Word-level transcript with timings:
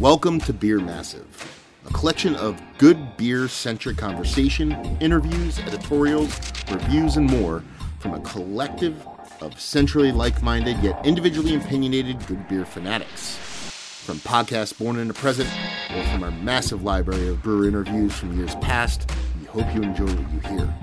Welcome 0.00 0.40
to 0.40 0.52
Beer 0.52 0.78
Massive, 0.78 1.26
a 1.86 1.92
collection 1.94 2.34
of 2.34 2.60
good 2.76 3.16
beer 3.16 3.48
centric 3.48 3.96
conversation, 3.96 4.72
interviews, 5.00 5.58
editorials, 5.60 6.38
reviews, 6.70 7.16
and 7.16 7.30
more 7.30 7.64
from 8.00 8.12
a 8.12 8.20
collective 8.20 8.94
of 9.40 9.58
centrally 9.58 10.12
like 10.12 10.42
minded 10.42 10.76
yet 10.80 11.04
individually 11.06 11.54
opinionated 11.54 12.26
good 12.26 12.46
beer 12.46 12.66
fanatics. 12.66 13.36
From 14.04 14.18
podcasts 14.18 14.76
born 14.76 14.98
in 14.98 15.08
the 15.08 15.14
present 15.14 15.48
or 15.94 16.04
from 16.08 16.24
our 16.24 16.30
massive 16.30 16.82
library 16.82 17.28
of 17.28 17.42
brewer 17.42 17.66
interviews 17.66 18.14
from 18.14 18.36
years 18.36 18.54
past, 18.56 19.10
we 19.40 19.46
hope 19.46 19.74
you 19.74 19.82
enjoy 19.82 20.04
what 20.04 20.30
you 20.30 20.58
hear. 20.58 20.74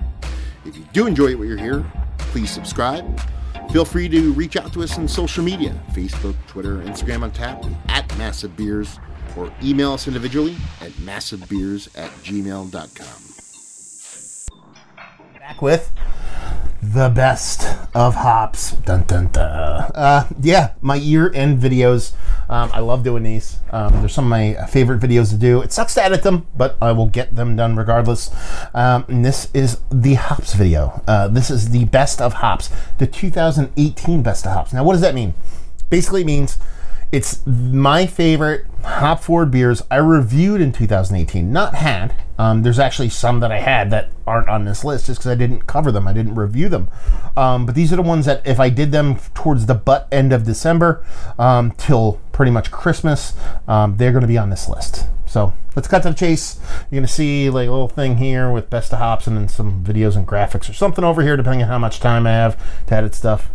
If 0.65 0.75
you 0.75 0.87
do 0.91 1.05
enjoy 1.05 1.37
what 1.37 1.47
you 1.47 1.55
hear, 1.55 1.85
please 2.17 2.49
subscribe. 2.49 3.05
Feel 3.73 3.85
free 3.85 4.07
to 4.07 4.31
reach 4.33 4.55
out 4.55 4.71
to 4.73 4.83
us 4.83 4.99
on 4.99 5.07
social 5.07 5.43
media 5.43 5.73
Facebook, 5.93 6.35
Twitter, 6.45 6.77
Instagram 6.81 7.23
on 7.23 7.31
tap 7.31 7.65
at 7.87 8.07
Massive 8.19 8.55
Beers 8.55 8.99
or 9.35 9.51
email 9.63 9.93
us 9.93 10.07
individually 10.07 10.55
at 10.79 10.91
massivebeers 10.91 11.89
at 11.97 12.11
gmail.com. 12.21 12.69
back 15.39 15.59
with 15.59 15.91
the 16.83 17.09
best 17.09 17.65
of 17.95 18.13
hops. 18.13 18.73
Dun 18.73 19.05
dun 19.07 19.31
dun. 19.31 19.41
Uh, 19.95 20.27
yeah, 20.39 20.73
my 20.79 20.93
year 20.93 21.33
end 21.33 21.59
videos. 21.59 22.13
Um, 22.49 22.69
I 22.73 22.79
love 22.79 23.03
doing 23.03 23.23
these. 23.23 23.59
Um, 23.71 23.93
they're 23.99 24.09
some 24.09 24.25
of 24.25 24.29
my 24.29 24.53
favorite 24.67 24.99
videos 24.99 25.29
to 25.29 25.37
do. 25.37 25.61
It 25.61 25.71
sucks 25.71 25.93
to 25.95 26.03
edit 26.03 26.23
them, 26.23 26.47
but 26.55 26.77
I 26.81 26.91
will 26.91 27.07
get 27.07 27.35
them 27.35 27.55
done 27.55 27.75
regardless. 27.75 28.29
Um, 28.73 29.05
and 29.07 29.25
this 29.25 29.49
is 29.53 29.79
the 29.91 30.15
hops 30.15 30.53
video. 30.53 31.01
Uh, 31.07 31.27
this 31.27 31.49
is 31.49 31.69
the 31.69 31.85
best 31.85 32.21
of 32.21 32.33
hops, 32.33 32.69
the 32.97 33.07
2018 33.07 34.23
best 34.23 34.45
of 34.45 34.53
hops. 34.53 34.73
Now, 34.73 34.83
what 34.83 34.93
does 34.93 35.01
that 35.01 35.15
mean? 35.15 35.33
Basically, 35.89 36.21
it 36.21 36.27
means 36.27 36.57
it's 37.11 37.45
my 37.45 38.05
favorite 38.05 38.65
hop 38.83 39.23
forward 39.23 39.51
beers 39.51 39.81
I 39.89 39.97
reviewed 39.97 40.61
in 40.61 40.71
2018, 40.71 41.51
not 41.51 41.75
had. 41.75 42.15
Um, 42.37 42.63
there's 42.63 42.79
actually 42.79 43.09
some 43.09 43.39
that 43.41 43.51
I 43.51 43.59
had 43.59 43.89
that 43.91 44.09
aren't 44.25 44.49
on 44.49 44.65
this 44.65 44.83
list 44.83 45.05
just 45.05 45.19
because 45.19 45.31
I 45.31 45.35
didn't 45.35 45.67
cover 45.67 45.91
them, 45.91 46.07
I 46.07 46.13
didn't 46.13 46.35
review 46.35 46.69
them. 46.69 46.89
Um, 47.37 47.65
but 47.65 47.75
these 47.75 47.93
are 47.93 47.95
the 47.95 48.01
ones 48.01 48.25
that 48.25 48.45
if 48.45 48.59
I 48.59 48.69
did 48.69 48.91
them 48.91 49.17
towards 49.33 49.65
the 49.65 49.75
butt 49.75 50.07
end 50.11 50.33
of 50.33 50.43
December 50.45 51.05
um, 51.37 51.71
till 51.71 52.19
pretty 52.31 52.51
much 52.51 52.71
Christmas, 52.71 53.33
um, 53.67 53.97
they're 53.97 54.11
going 54.11 54.21
to 54.21 54.27
be 54.27 54.37
on 54.37 54.49
this 54.49 54.67
list. 54.67 55.07
So 55.25 55.53
let's 55.75 55.87
cut 55.87 56.03
to 56.03 56.09
the 56.09 56.15
chase. 56.15 56.59
You're 56.91 56.99
going 56.99 57.07
to 57.07 57.11
see 57.11 57.49
like 57.49 57.67
a 57.67 57.71
little 57.71 57.87
thing 57.87 58.17
here 58.17 58.51
with 58.51 58.69
best 58.69 58.93
of 58.93 58.99
hops 58.99 59.25
and 59.25 59.37
then 59.37 59.47
some 59.47 59.83
videos 59.83 60.15
and 60.15 60.27
graphics 60.27 60.69
or 60.69 60.73
something 60.73 61.03
over 61.03 61.21
here, 61.21 61.37
depending 61.37 61.63
on 61.63 61.69
how 61.69 61.79
much 61.79 61.99
time 61.99 62.27
I 62.27 62.31
have 62.31 62.85
to 62.87 62.95
edit 62.95 63.15
stuff. 63.15 63.49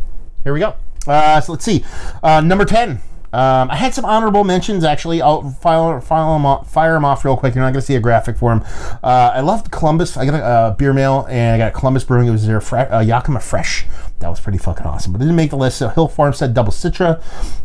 Here 0.45 0.53
we 0.53 0.61
go. 0.61 0.75
Uh, 1.07 1.41
so 1.41 1.53
let's 1.53 1.65
see. 1.65 1.85
Uh, 2.23 2.41
number 2.41 2.65
10. 2.65 3.01
Um, 3.33 3.71
I 3.71 3.77
had 3.77 3.95
some 3.95 4.05
honorable 4.05 4.45
mentions 4.45 4.85
actually. 4.85 5.21
I'll 5.21 5.51
file, 5.51 6.01
file 6.01 6.35
them 6.35 6.47
off, 6.47 6.71
fire 6.71 6.95
them 6.95 7.05
off 7.05 7.25
real 7.25 7.37
quick. 7.37 7.55
You're 7.55 7.65
not 7.65 7.73
going 7.73 7.81
to 7.81 7.87
see 7.87 7.97
a 7.97 8.01
graphic 8.01 8.37
for 8.37 8.55
them. 8.55 8.65
Uh, 9.03 9.33
I 9.35 9.41
loved 9.41 9.71
Columbus. 9.71 10.17
I 10.17 10.25
got 10.25 10.35
a 10.35 10.45
uh, 10.45 10.71
beer 10.73 10.93
mail 10.93 11.27
and 11.29 11.61
I 11.61 11.67
got 11.67 11.79
Columbus 11.79 12.05
Brewing. 12.05 12.29
It 12.29 12.33
was 12.33 12.47
their 12.47 12.61
fre- 12.61 12.77
uh, 12.79 13.01
Yakima 13.01 13.41
Fresh. 13.41 13.87
That 14.21 14.29
was 14.29 14.41
pretty 14.41 14.59
fucking 14.59 14.87
awesome. 14.87 15.13
But 15.13 15.21
it 15.21 15.25
didn't 15.25 15.37
make 15.37 15.51
the 15.51 15.57
list. 15.57 15.79
So 15.79 15.89
Hill 15.89 16.09
Farmstead 16.09 16.55
Double 16.55 16.73
Citra. 16.73 17.23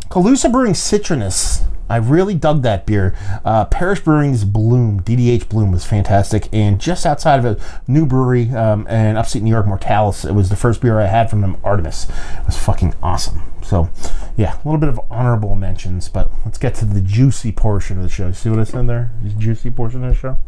Calusa 0.08 0.52
Brewing 0.52 0.74
Citronus. 0.74 1.66
I 1.88 1.96
really 1.96 2.34
dug 2.34 2.62
that 2.62 2.86
beer. 2.86 3.14
Uh, 3.44 3.66
Parish 3.66 4.00
Brewing's 4.00 4.44
Bloom, 4.44 5.00
DDH 5.00 5.48
Bloom, 5.48 5.70
was 5.70 5.84
fantastic. 5.84 6.48
And 6.52 6.80
just 6.80 7.04
outside 7.04 7.44
of 7.44 7.44
a 7.44 7.80
new 7.86 8.06
brewery 8.06 8.50
um, 8.54 8.86
in 8.86 9.16
upstate 9.16 9.42
New 9.42 9.50
York, 9.50 9.66
Mortalis, 9.66 10.24
it 10.24 10.32
was 10.32 10.48
the 10.48 10.56
first 10.56 10.80
beer 10.80 10.98
I 10.98 11.06
had 11.06 11.28
from 11.28 11.42
them, 11.42 11.56
Artemis. 11.62 12.08
It 12.08 12.46
was 12.46 12.56
fucking 12.56 12.94
awesome. 13.02 13.42
So, 13.64 13.88
yeah, 14.36 14.54
a 14.54 14.62
little 14.64 14.78
bit 14.78 14.90
of 14.90 15.00
honorable 15.10 15.56
mentions, 15.56 16.08
but 16.08 16.30
let's 16.44 16.58
get 16.58 16.74
to 16.76 16.84
the 16.84 17.00
juicy 17.00 17.50
portion 17.50 17.96
of 17.96 18.02
the 18.02 18.10
show. 18.10 18.30
See 18.32 18.50
what 18.50 18.58
I 18.58 18.64
said 18.64 18.86
there? 18.86 19.10
The 19.22 19.30
juicy 19.30 19.70
portion 19.70 20.04
of 20.04 20.14
the 20.14 20.20
show? 20.20 20.38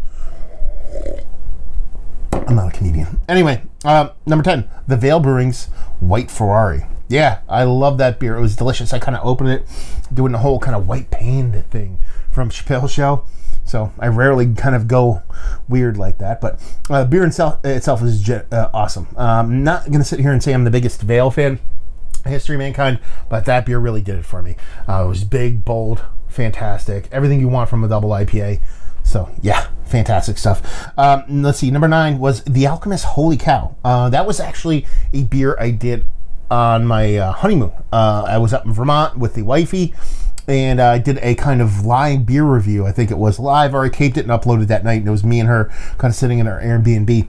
I'm 2.46 2.54
not 2.54 2.74
a 2.74 2.76
comedian. 2.76 3.18
Anyway, 3.28 3.62
um, 3.84 4.10
number 4.26 4.44
10, 4.44 4.68
the 4.86 4.96
Veil 4.96 5.18
Brewing's 5.18 5.66
White 5.98 6.30
Ferrari. 6.30 6.86
Yeah, 7.08 7.40
I 7.48 7.64
love 7.64 7.98
that 7.98 8.20
beer. 8.20 8.36
It 8.36 8.40
was 8.40 8.54
delicious. 8.54 8.92
I 8.92 8.98
kind 8.98 9.16
of 9.16 9.24
opened 9.24 9.50
it 9.50 9.66
doing 10.12 10.32
the 10.32 10.38
whole 10.38 10.58
kind 10.58 10.76
of 10.76 10.86
white 10.86 11.10
paint 11.10 11.54
thing 11.70 11.98
from 12.30 12.50
Chappelle 12.50 12.90
Show. 12.90 13.24
So 13.64 13.92
I 13.98 14.08
rarely 14.08 14.52
kind 14.54 14.76
of 14.76 14.86
go 14.86 15.22
weird 15.68 15.96
like 15.96 16.18
that, 16.18 16.40
but 16.40 16.60
uh, 16.88 17.04
beer 17.04 17.24
itself, 17.24 17.64
itself 17.64 18.00
is 18.02 18.28
uh, 18.30 18.70
awesome. 18.72 19.08
Um, 19.16 19.64
not 19.64 19.86
going 19.86 19.98
to 19.98 20.04
sit 20.04 20.20
here 20.20 20.30
and 20.30 20.40
say 20.40 20.52
I'm 20.52 20.62
the 20.62 20.70
biggest 20.70 21.02
Veil 21.02 21.32
fan, 21.32 21.58
History 22.28 22.56
of 22.56 22.60
Mankind, 22.60 22.98
but 23.28 23.44
that 23.46 23.66
beer 23.66 23.78
really 23.78 24.02
did 24.02 24.18
it 24.18 24.24
for 24.24 24.42
me. 24.42 24.56
Uh, 24.88 25.04
it 25.04 25.08
was 25.08 25.24
big, 25.24 25.64
bold, 25.64 26.04
fantastic. 26.28 27.08
Everything 27.12 27.40
you 27.40 27.48
want 27.48 27.70
from 27.70 27.84
a 27.84 27.88
double 27.88 28.10
IPA. 28.10 28.60
So 29.02 29.30
yeah, 29.40 29.68
fantastic 29.84 30.36
stuff. 30.36 30.90
Um, 30.98 31.42
let's 31.42 31.58
see. 31.58 31.70
Number 31.70 31.88
nine 31.88 32.18
was 32.18 32.42
the 32.44 32.66
Alchemist. 32.66 33.04
Holy 33.04 33.36
cow! 33.36 33.76
Uh, 33.84 34.10
that 34.10 34.26
was 34.26 34.40
actually 34.40 34.86
a 35.12 35.22
beer 35.22 35.56
I 35.60 35.70
did 35.70 36.04
on 36.50 36.86
my 36.86 37.16
uh, 37.16 37.32
honeymoon. 37.32 37.72
Uh, 37.92 38.24
I 38.26 38.38
was 38.38 38.52
up 38.52 38.66
in 38.66 38.72
Vermont 38.72 39.18
with 39.18 39.34
the 39.34 39.42
wifey, 39.42 39.94
and 40.48 40.80
I 40.80 40.98
did 40.98 41.18
a 41.22 41.34
kind 41.36 41.62
of 41.62 41.84
live 41.84 42.26
beer 42.26 42.44
review. 42.44 42.86
I 42.86 42.92
think 42.92 43.10
it 43.10 43.18
was 43.18 43.38
live, 43.38 43.74
or 43.74 43.84
I 43.84 43.88
caped 43.88 44.16
it 44.16 44.28
and 44.28 44.30
uploaded 44.30 44.66
that 44.68 44.84
night. 44.84 44.98
And 44.98 45.08
it 45.08 45.12
was 45.12 45.24
me 45.24 45.40
and 45.40 45.48
her 45.48 45.66
kind 45.98 46.10
of 46.10 46.16
sitting 46.16 46.38
in 46.38 46.46
our 46.46 46.60
Airbnb. 46.60 47.28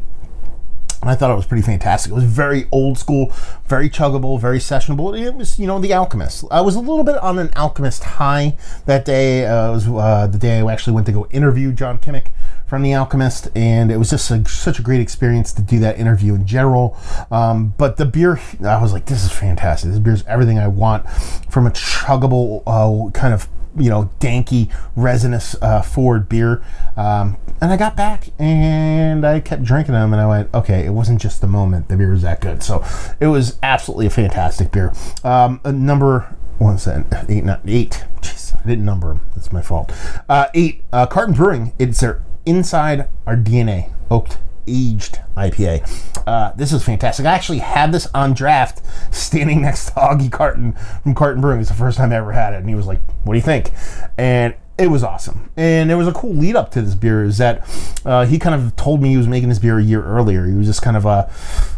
And 1.02 1.12
I 1.12 1.16
thought 1.16 1.30
it 1.30 1.36
was 1.36 1.46
pretty 1.46 1.62
fantastic. 1.62 2.12
It 2.12 2.16
was 2.16 2.24
very 2.24 2.68
old 2.72 2.98
school, 2.98 3.32
very 3.66 3.90
chuggable, 3.90 4.40
very 4.40 4.58
sessionable. 4.58 5.20
It 5.20 5.36
was, 5.36 5.60
you 5.60 5.68
know, 5.68 5.80
the 5.80 5.94
Alchemist. 5.94 6.46
I 6.50 6.62
was 6.62 6.76
a 6.76 6.80
little 6.80 7.04
bit 7.04 7.18
on 7.18 7.38
an 7.38 7.52
Alchemist 7.56 8.04
high 8.04 8.58
that 8.86 9.06
day. 9.06 9.46
Uh, 9.46 9.70
it 9.70 9.74
was 9.74 9.88
uh, 9.88 10.28
the 10.28 10.40
day 10.40 10.60
I 10.60 10.74
actually 10.74 10.94
went 10.94 11.06
to 11.08 11.14
go 11.14 11.28
interview 11.30 11.72
John 11.72 12.00
Kimmich 12.00 12.28
from 12.66 12.82
The 12.82 12.96
Alchemist, 12.96 13.48
and 13.56 13.92
it 13.92 13.98
was 13.98 14.10
just 14.10 14.30
a, 14.32 14.44
such 14.48 14.80
a 14.80 14.82
great 14.82 15.00
experience 15.00 15.54
to 15.54 15.62
do 15.62 15.80
that 15.80 16.00
interview 16.00 16.36
in 16.36 16.46
general. 16.46 16.98
Um, 17.32 17.74
but 17.78 17.98
the 17.98 18.06
beer, 18.06 18.40
I 18.66 18.82
was 18.82 18.92
like, 18.92 19.06
this 19.06 19.24
is 19.24 19.32
fantastic. 19.32 19.92
This 19.92 20.00
beer 20.00 20.14
is 20.14 20.26
everything 20.28 20.60
I 20.60 20.68
want 20.68 21.08
from 21.50 21.68
a 21.68 21.72
chuggable 21.72 22.64
uh, 22.66 23.12
kind 23.12 23.34
of 23.34 23.48
you 23.78 23.90
know, 23.90 24.10
danky, 24.20 24.72
resinous 24.96 25.56
uh, 25.62 25.82
forward 25.82 26.30
beer. 26.30 26.64
Um, 26.96 27.38
and 27.62 27.72
I 27.72 27.78
got 27.78 27.96
back 27.96 28.30
and 28.40 29.26
I 29.26 29.40
kept 29.40 29.64
drinking 29.64 29.94
them 29.94 30.14
and 30.14 30.22
I 30.22 30.28
went, 30.28 30.54
okay, 30.54 30.86
it 30.86 30.92
wasn't 30.92 31.22
just 31.22 31.42
the 31.42 31.48
moment. 31.48 31.90
The 31.90 31.98
beer 31.98 32.12
was 32.12 32.22
that 32.22 32.42
good. 32.42 32.64
So 32.64 32.84
it 33.20 33.28
was 33.28 33.58
absolutely 33.64 34.08
a 34.08 34.12
fantastic 34.12 34.72
beer. 34.72 34.94
Um, 35.24 35.60
number, 35.66 36.36
what 36.60 36.74
was 36.74 36.86
that? 36.86 37.26
Eight, 37.30 37.44
not 37.44 37.62
eight. 37.66 38.06
Jeez, 38.22 38.56
I 38.56 38.68
didn't 38.68 38.86
number 38.86 39.10
them. 39.10 39.22
That's 39.36 39.52
my 39.52 39.62
fault. 39.62 39.92
Uh, 40.30 40.48
eight, 40.54 40.84
uh, 40.92 41.06
Carton 41.08 41.34
Brewing. 41.34 41.74
It's 41.80 42.00
their 42.00 42.24
Inside 42.46 43.10
Our 43.26 43.36
DNA 43.36 43.92
oaked 44.10 44.38
aged 44.68 45.20
IPA. 45.36 46.24
Uh, 46.28 46.52
this 46.56 46.74
is 46.74 46.84
fantastic. 46.84 47.26
I 47.26 47.34
actually 47.34 47.60
had 47.60 47.92
this 47.92 48.08
on 48.14 48.34
draft 48.34 48.82
standing 49.14 49.62
next 49.62 49.88
to 49.88 49.92
Augie 49.94 50.32
Carton 50.32 50.74
from 51.04 51.16
Carton 51.16 51.42
Brewing. 51.42 51.62
It's 51.62 51.70
the 51.70 51.76
first 51.76 51.98
time 51.98 52.12
I 52.12 52.16
ever 52.16 52.32
had 52.32 52.54
it. 52.54 52.58
And 52.58 52.70
he 52.70 52.76
was 52.76 52.88
like, 52.88 53.00
What 53.24 53.34
do 53.34 53.38
you 53.38 53.46
think? 53.46 53.72
And 54.18 54.56
it 54.78 54.88
was 54.88 55.04
awesome. 55.04 55.50
And 55.58 55.90
there 55.90 55.98
was 55.98 56.08
a 56.08 56.14
cool 56.14 56.34
lead 56.34 56.56
up 56.56 56.70
to 56.72 56.82
this 56.82 56.94
beer 56.94 57.24
is 57.24 57.40
that 57.40 57.68
uh, 58.06 58.26
he 58.26 58.38
kind 58.38 58.54
of 58.54 58.76
told 58.76 59.02
me 59.02 59.10
he 59.10 59.18
was 59.18 59.28
making 59.28 59.50
this 59.50 59.58
beer 59.58 59.80
a 59.80 59.84
year 59.84 60.04
earlier. 60.04 60.46
He 60.46 60.54
was 60.54 60.68
just 60.68 60.84
kind 60.84 60.96
of, 60.96 61.06
uh, 61.06 61.28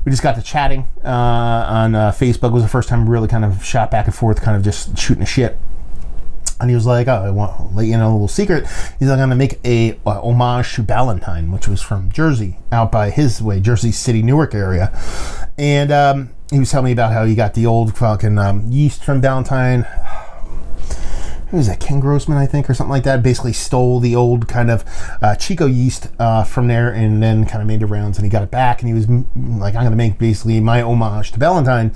we 0.04 0.12
just 0.12 0.22
got 0.22 0.36
to 0.36 0.42
chatting 0.42 0.86
uh, 1.04 1.08
on 1.08 1.96
uh, 1.96 2.12
Facebook. 2.12 2.50
It 2.50 2.54
was 2.54 2.64
the 2.64 2.70
first 2.70 2.90
time 2.90 3.10
really 3.10 3.30
kind 3.30 3.46
of 3.46 3.64
shot 3.64 3.90
back 3.90 4.06
and 4.06 4.14
forth, 4.14 4.42
kind 4.42 4.58
of 4.58 4.64
just 4.64 4.98
shooting 4.98 5.24
a 5.24 5.26
shit. 5.26 5.58
And 6.60 6.70
he 6.70 6.76
was 6.76 6.86
like, 6.86 7.08
"Oh, 7.08 7.24
I 7.24 7.30
want 7.30 7.76
let 7.76 7.86
you 7.86 7.98
know 7.98 8.10
a 8.10 8.14
little 8.14 8.28
secret." 8.28 8.68
He's 9.00 9.08
like, 9.08 9.20
"I'm 9.20 9.30
going 9.30 9.32
to 9.32 9.36
make 9.36 9.60
a 9.64 9.98
uh, 10.06 10.22
homage 10.22 10.76
to 10.76 10.84
Ballantine, 10.84 11.52
which 11.52 11.68
was 11.68 11.82
from 11.82 12.12
Jersey, 12.12 12.58
out 12.72 12.92
by 12.92 13.10
his 13.10 13.42
way, 13.42 13.60
Jersey 13.60 13.92
City, 13.92 14.22
Newark 14.22 14.54
area." 14.54 14.92
And 15.58 15.92
um, 15.92 16.30
he 16.52 16.60
was 16.60 16.72
telling 16.72 16.86
me 16.86 16.92
about 16.92 17.14
how 17.14 17.26
he 17.26 17.36
got 17.36 17.54
the 17.54 17.66
old 17.66 17.98
fucking 17.98 18.38
um, 18.38 18.70
yeast 18.72 19.04
from 19.04 19.22
Ballantine. 19.22 19.86
Who 21.50 21.58
was 21.58 21.68
that? 21.68 21.80
Ken 21.80 22.00
Grossman, 22.00 22.38
I 22.38 22.46
think, 22.46 22.70
or 22.70 22.74
something 22.74 22.92
like 22.92 23.04
that. 23.04 23.24
Basically, 23.24 23.54
stole 23.54 24.00
the 24.00 24.16
old 24.16 24.48
kind 24.48 24.70
of 24.70 24.84
uh, 25.22 25.36
Chico 25.36 25.66
yeast 25.66 26.10
uh, 26.20 26.44
from 26.44 26.68
there, 26.68 26.92
and 26.92 27.24
then 27.24 27.46
kind 27.46 27.62
of 27.62 27.68
made 27.68 27.80
the 27.80 27.88
rounds, 27.88 28.18
and 28.18 28.26
he 28.26 28.30
got 28.30 28.44
it 28.44 28.52
back, 28.52 28.82
and 28.82 28.88
he 28.88 28.94
was 28.94 29.08
mm, 29.08 29.26
like, 29.60 29.74
"I'm 29.74 29.82
going 29.82 29.92
to 29.92 29.98
make 29.98 30.20
basically 30.20 30.60
my 30.60 30.82
homage 30.82 31.32
to 31.32 31.40
Ballantine." 31.40 31.92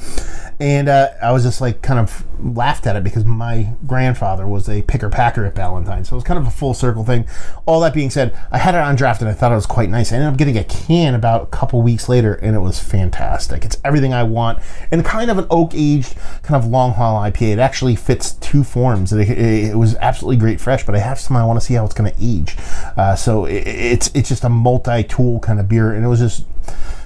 And 0.60 0.88
uh, 0.88 1.10
I 1.22 1.32
was 1.32 1.44
just 1.44 1.62
like 1.62 1.82
kind 1.82 2.00
of 2.00 2.26
laughed 2.40 2.88
at 2.88 2.96
it 2.96 3.04
because 3.04 3.26
my 3.26 3.74
grandfather 3.86 4.48
was 4.48 4.70
a 4.70 4.82
picker 4.84 5.10
packer 5.10 5.46
at 5.46 5.56
Ballantine. 5.56 6.06
So 6.06 6.14
it 6.14 6.18
was 6.18 6.24
kind 6.24 6.40
of 6.40 6.48
a 6.48 6.52
full 6.52 6.74
circle 6.74 7.04
thing. 7.04 7.26
All 7.66 7.80
that 7.82 7.94
being 7.94 8.10
said, 8.10 8.38
I 8.52 8.58
had 8.58 8.76
it 8.76 8.80
on 8.80 8.96
draft 8.96 9.22
and 9.22 9.30
I 9.30 9.34
thought 9.34 9.52
it 9.52 9.56
was 9.56 9.66
quite 9.66 9.90
nice. 9.90 10.12
I 10.12 10.16
ended 10.16 10.32
up 10.32 10.38
getting 10.38 10.58
a 10.58 10.64
can 10.64 11.16
about 11.16 11.44
a 11.44 11.46
couple 11.48 11.82
weeks 11.82 12.10
later 12.10 12.36
and 12.36 12.56
it 12.56 12.60
was 12.60 12.80
fantastic. 12.80 13.66
It's 13.66 13.78
everything 13.84 14.14
I 14.14 14.24
want 14.24 14.60
and 14.92 15.04
kind 15.04 15.32
of 15.32 15.38
an 15.38 15.48
oak 15.50 15.72
aged 15.74 16.16
kind 16.44 16.62
of 16.62 16.70
long 16.70 16.94
haul 16.94 17.20
IPA. 17.22 17.54
It 17.54 17.60
actually 17.60 17.96
fits 17.96 18.34
two 18.34 18.64
forms. 18.64 19.14
It, 19.14 19.30
it 19.44 19.76
was 19.76 19.96
absolutely 19.96 20.38
great 20.38 20.62
fresh, 20.62 20.86
but 20.86 20.96
I 20.96 21.00
have 21.00 21.20
some 21.20 21.36
I 21.36 21.46
want 21.46 21.60
to 21.60 21.66
see 21.66 21.74
how 21.74 21.86
it's 21.86 21.94
going 21.94 22.12
to 22.12 22.18
age. 22.22 22.56
Uh, 22.98 23.16
so 23.16 23.46
it, 23.46 23.68
it's, 23.68 24.12
it's 24.14 24.30
just 24.30 24.44
a 24.44 24.50
multi 24.50 25.04
tool 25.04 25.40
kind 25.40 25.60
of 25.60 25.68
beer. 25.68 25.94
And 25.94 26.06
it 26.06 26.08
was 26.08 26.20
just, 26.20 26.46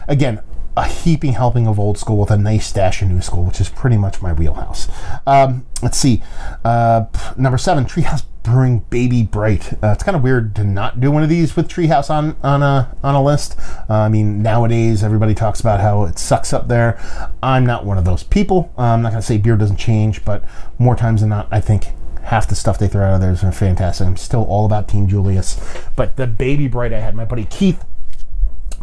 again, 0.08 0.42
a 0.78 0.86
heaping 0.86 1.34
helping 1.34 1.68
of 1.68 1.80
old 1.80 1.98
school 1.98 2.18
with 2.18 2.30
a 2.30 2.38
nice 2.38 2.68
stash 2.68 3.02
of 3.02 3.10
new 3.10 3.20
school, 3.20 3.44
which 3.44 3.60
is 3.60 3.68
pretty 3.68 3.98
much 3.98 4.22
my 4.22 4.32
wheelhouse. 4.32 4.88
Um, 5.26 5.66
let's 5.82 5.98
see. 5.98 6.22
Uh, 6.64 7.06
number 7.36 7.58
seven, 7.58 7.86
Treehouse 7.86 8.24
Brewing 8.44 8.80
Baby 8.92 9.24
Bright. 9.24 9.74
Uh, 9.84 9.88
it's 9.88 10.04
kind 10.04 10.16
of 10.16 10.22
weird 10.22 10.56
to 10.56 10.64
not 10.64 11.02
do 11.02 11.12
one 11.12 11.24
of 11.24 11.30
these 11.30 11.56
with 11.56 11.68
Treehouse 11.68 12.12
on 12.12 12.38
on 12.44 12.62
a 12.62 12.96
on 13.04 13.16
a 13.16 13.24
list. 13.24 13.60
Uh, 13.90 13.94
I 13.96 14.10
mean, 14.10 14.44
nowadays 14.44 15.04
everybody 15.04 15.34
talks 15.34 15.60
about 15.60 15.80
how 15.82 16.04
it 16.04 16.20
sucks 16.20 16.54
up 16.54 16.68
there. 16.68 16.98
I'm 17.42 17.66
not 17.66 17.84
one 17.84 17.98
of 17.98 18.06
those 18.06 18.24
people. 18.24 18.72
Uh, 18.78 18.84
I'm 18.84 19.02
not 19.02 19.10
going 19.10 19.22
to 19.22 19.28
say 19.28 19.40
beer 19.40 19.58
doesn't 19.58 19.78
change, 19.78 20.24
but 20.24 20.44
more 20.78 20.96
times 20.96 21.22
than 21.22 21.30
not, 21.30 21.48
I 21.52 21.60
think 21.60 21.88
half 22.28 22.48
the 22.48 22.56
stuff 22.56 22.78
they 22.78 22.88
throw 22.90 23.06
out 23.06 23.16
of 23.16 23.22
there 23.22 23.32
is 23.32 23.58
fantastic. 23.58 24.06
I'm 24.06 24.18
still 24.18 24.44
all 24.44 24.66
about 24.66 24.88
Team 24.88 25.08
Julius, 25.08 25.60
but 25.96 26.18
the 26.18 26.28
Baby 26.28 26.68
Bright 26.68 26.92
I 26.92 27.00
had, 27.00 27.16
my 27.16 27.26
buddy 27.26 27.46
Keith 27.46 27.86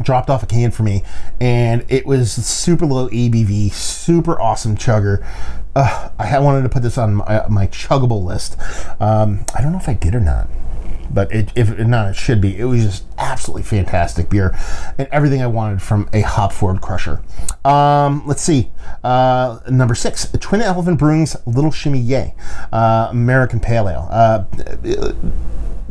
dropped 0.02 0.28
off 0.28 0.42
a 0.42 0.46
can 0.46 0.70
for 0.70 0.82
me 0.82 1.04
and 1.40 1.84
it 1.88 2.06
was 2.06 2.32
super 2.32 2.86
low 2.86 3.08
ABV, 3.10 3.70
super 3.72 4.40
awesome 4.40 4.76
chugger. 4.76 5.24
Uh, 5.76 6.08
I 6.18 6.38
wanted 6.38 6.62
to 6.62 6.68
put 6.68 6.82
this 6.82 6.96
on 6.96 7.16
my, 7.16 7.46
my 7.48 7.66
chuggable 7.66 8.24
list. 8.24 8.56
Um, 8.98 9.44
I 9.54 9.60
don't 9.60 9.72
know 9.72 9.78
if 9.78 9.88
I 9.88 9.94
did 9.94 10.14
or 10.14 10.20
not, 10.20 10.48
but 11.10 11.32
it, 11.32 11.50
if 11.54 11.78
not, 11.78 12.08
it 12.08 12.16
should 12.16 12.40
be. 12.40 12.58
It 12.58 12.64
was 12.64 12.84
just 12.84 13.04
absolutely 13.18 13.62
fantastic 13.62 14.28
beer 14.28 14.56
and 14.98 15.08
everything 15.10 15.42
I 15.42 15.46
wanted 15.46 15.82
from 15.82 16.08
a 16.12 16.20
hop 16.22 16.52
forward 16.52 16.80
crusher. 16.80 17.22
Um, 17.64 18.22
let's 18.26 18.42
see. 18.42 18.70
Uh, 19.02 19.60
number 19.70 19.94
six, 19.94 20.30
Twin 20.40 20.60
Elephant 20.60 20.98
Brewing's 20.98 21.36
Little 21.46 21.72
Yay, 21.98 22.34
uh, 22.72 23.08
American 23.10 23.60
Pale 23.60 23.88
Ale. 23.88 24.08
Uh, 24.10 24.44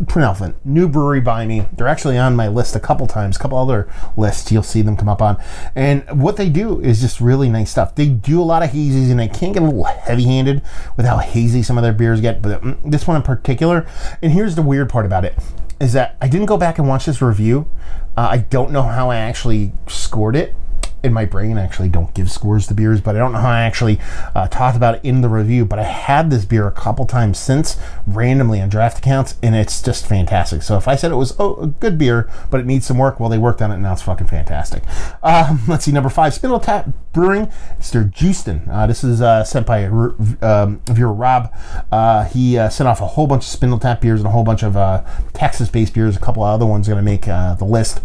Twin 0.07 0.23
Elephant, 0.23 0.55
new 0.65 0.87
brewery 0.87 1.21
by 1.21 1.45
me. 1.45 1.67
They're 1.71 1.87
actually 1.87 2.17
on 2.17 2.35
my 2.35 2.47
list 2.47 2.75
a 2.75 2.79
couple 2.79 3.05
times, 3.05 3.35
a 3.35 3.39
couple 3.39 3.57
other 3.57 3.87
lists 4.17 4.51
you'll 4.51 4.63
see 4.63 4.81
them 4.81 4.97
come 4.97 5.07
up 5.07 5.21
on. 5.21 5.41
And 5.75 6.03
what 6.21 6.37
they 6.37 6.49
do 6.49 6.81
is 6.81 7.01
just 7.01 7.21
really 7.21 7.49
nice 7.49 7.69
stuff. 7.71 7.93
They 7.93 8.09
do 8.09 8.41
a 8.41 8.43
lot 8.43 8.63
of 8.63 8.71
hazies, 8.71 9.11
and 9.11 9.19
they 9.19 9.27
can 9.27 9.51
get 9.51 9.61
a 9.61 9.65
little 9.65 9.83
heavy 9.83 10.23
handed 10.23 10.63
with 10.97 11.05
how 11.05 11.17
hazy 11.17 11.61
some 11.61 11.77
of 11.77 11.83
their 11.83 11.93
beers 11.93 12.21
get, 12.21 12.41
but 12.41 12.61
mm, 12.61 12.91
this 12.91 13.07
one 13.07 13.17
in 13.17 13.21
particular. 13.21 13.87
And 14.21 14.31
here's 14.31 14.55
the 14.55 14.63
weird 14.63 14.89
part 14.89 15.05
about 15.05 15.25
it 15.25 15.37
is 15.79 15.93
that 15.93 16.15
I 16.21 16.27
didn't 16.27 16.45
go 16.45 16.57
back 16.57 16.79
and 16.79 16.87
watch 16.87 17.05
this 17.05 17.21
review. 17.21 17.69
Uh, 18.15 18.29
I 18.31 18.37
don't 18.37 18.71
know 18.71 18.83
how 18.83 19.09
I 19.09 19.17
actually 19.17 19.73
scored 19.87 20.35
it 20.35 20.55
in 21.03 21.13
my 21.13 21.25
brain. 21.25 21.57
Actually 21.57 21.89
don't 21.89 22.13
give 22.13 22.31
scores 22.31 22.67
to 22.67 22.73
beers, 22.73 23.01
but 23.01 23.15
I 23.15 23.19
don't 23.19 23.33
know 23.33 23.39
how 23.39 23.49
I 23.49 23.61
actually 23.61 23.99
uh, 24.33 24.47
talked 24.47 24.77
about 24.77 24.95
it 24.95 25.01
in 25.03 25.21
the 25.21 25.29
review. 25.29 25.65
But 25.65 25.79
I 25.79 25.83
had 25.83 26.29
this 26.29 26.45
beer 26.45 26.67
a 26.67 26.71
couple 26.71 27.05
times 27.05 27.37
since 27.37 27.77
randomly 28.07 28.61
on 28.61 28.69
draft 28.69 28.99
accounts, 28.99 29.35
and 29.43 29.55
it's 29.55 29.81
just 29.81 30.07
fantastic. 30.07 30.61
So 30.63 30.77
if 30.77 30.87
I 30.87 30.95
said 30.95 31.11
it 31.11 31.15
was 31.15 31.35
oh, 31.39 31.55
a 31.55 31.67
good 31.67 31.97
beer, 31.97 32.29
but 32.49 32.59
it 32.59 32.65
needs 32.65 32.85
some 32.85 32.97
work, 32.97 33.19
well, 33.19 33.29
they 33.29 33.37
worked 33.37 33.61
on 33.61 33.71
it, 33.71 33.75
and 33.75 33.83
now 33.83 33.93
it's 33.93 34.01
fucking 34.01 34.27
fantastic. 34.27 34.83
Um, 35.21 35.61
let's 35.67 35.85
see, 35.85 35.91
number 35.91 36.09
five, 36.09 36.33
Spindle 36.33 36.59
Tap 36.59 36.89
Brewing. 37.11 37.51
It's 37.77 37.91
their 37.91 38.03
Juiced-in. 38.03 38.69
Uh, 38.69 38.87
this 38.87 39.03
is 39.03 39.21
uh, 39.21 39.43
sent 39.43 39.67
by 39.67 39.85
um, 39.85 40.81
viewer 40.85 41.13
Rob. 41.13 41.53
Uh, 41.91 42.25
he 42.25 42.57
uh, 42.57 42.69
sent 42.69 42.87
off 42.87 43.01
a 43.01 43.07
whole 43.07 43.27
bunch 43.27 43.43
of 43.43 43.49
Spindle 43.49 43.79
Tap 43.79 44.01
beers 44.01 44.19
and 44.19 44.27
a 44.27 44.31
whole 44.31 44.43
bunch 44.43 44.63
of 44.63 44.77
uh, 44.77 45.03
Texas-based 45.33 45.93
beers. 45.93 46.15
A 46.15 46.19
couple 46.19 46.43
of 46.43 46.49
other 46.49 46.65
ones 46.65 46.87
going 46.87 46.97
to 46.97 47.03
make 47.03 47.25
the 47.25 47.65
list 47.65 48.01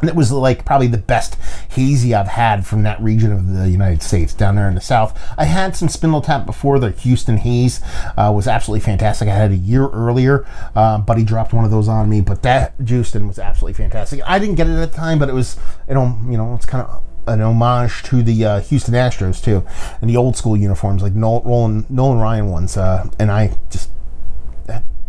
and 0.00 0.08
it 0.08 0.14
was 0.14 0.30
like 0.30 0.64
probably 0.64 0.86
the 0.86 0.98
best 0.98 1.36
hazy 1.70 2.14
I've 2.14 2.28
had 2.28 2.66
from 2.66 2.82
that 2.84 3.00
region 3.00 3.32
of 3.32 3.52
the 3.52 3.68
United 3.68 4.02
States 4.02 4.32
down 4.32 4.56
there 4.56 4.68
in 4.68 4.74
the 4.74 4.80
South. 4.80 5.18
I 5.36 5.44
had 5.44 5.76
some 5.76 5.88
Spindle 5.88 6.20
Tap 6.20 6.46
before. 6.46 6.78
The 6.78 6.90
Houston 6.90 7.38
Haze 7.38 7.80
uh, 8.16 8.32
was 8.34 8.46
absolutely 8.46 8.84
fantastic. 8.84 9.28
I 9.28 9.34
had 9.34 9.50
a 9.50 9.56
year 9.56 9.88
earlier, 9.88 10.46
uh, 10.74 11.02
he 11.18 11.24
dropped 11.24 11.52
one 11.52 11.64
of 11.64 11.70
those 11.70 11.88
on 11.88 12.08
me. 12.08 12.20
But 12.20 12.42
that 12.42 12.74
Houston 12.84 13.26
was 13.26 13.38
absolutely 13.38 13.74
fantastic. 13.74 14.20
I 14.26 14.38
didn't 14.38 14.54
get 14.54 14.68
it 14.68 14.78
at 14.78 14.90
the 14.90 14.96
time, 14.96 15.18
but 15.18 15.28
it 15.28 15.34
was, 15.34 15.56
you 15.88 15.94
know, 15.94 16.16
you 16.28 16.36
know, 16.36 16.54
it's 16.54 16.66
kind 16.66 16.86
of 16.86 17.02
an 17.26 17.40
homage 17.40 18.02
to 18.04 18.22
the 18.22 18.44
uh, 18.44 18.60
Houston 18.60 18.94
Astros 18.94 19.42
too, 19.42 19.64
and 20.00 20.08
the 20.08 20.16
old 20.16 20.36
school 20.36 20.56
uniforms 20.56 21.02
like 21.02 21.14
Nolan, 21.14 21.86
Nolan 21.88 22.18
Ryan 22.18 22.50
ones. 22.50 22.76
Uh, 22.76 23.08
and 23.18 23.30
I 23.30 23.58
just 23.70 23.90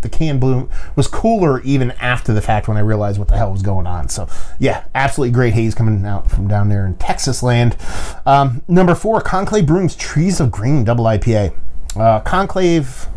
the 0.01 0.09
can 0.09 0.39
bloom 0.39 0.69
was 0.95 1.07
cooler 1.07 1.61
even 1.61 1.91
after 1.91 2.33
the 2.33 2.41
fact 2.41 2.67
when 2.67 2.77
I 2.77 2.81
realized 2.81 3.19
what 3.19 3.27
the 3.27 3.37
hell 3.37 3.51
was 3.51 3.61
going 3.61 3.87
on. 3.87 4.09
So 4.09 4.27
yeah, 4.59 4.85
absolutely 4.95 5.33
great 5.33 5.53
haze 5.53 5.75
coming 5.75 6.05
out 6.05 6.29
from 6.29 6.47
down 6.47 6.69
there 6.69 6.85
in 6.85 6.95
Texas 6.95 7.43
land. 7.43 7.75
Um, 8.25 8.61
number 8.67 8.95
four, 8.95 9.21
Conclave 9.21 9.65
Brewing's 9.65 9.95
Trees 9.95 10.39
of 10.39 10.51
Green 10.51 10.83
Double 10.83 11.05
IPA. 11.05 11.53
Uh, 11.95 12.19
Conclave, 12.19 13.07